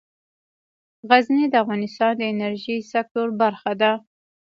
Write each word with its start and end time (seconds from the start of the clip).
غزني 1.09 1.45
د 1.49 1.55
افغانستان 1.63 2.11
د 2.17 2.21
انرژۍ 2.31 2.77
سکتور 2.93 3.27
برخه 3.41 3.71
ده. 3.81 3.91